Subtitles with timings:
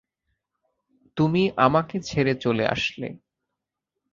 [1.17, 3.07] তুমি আমাকে ছেড়ে চলে আসলে।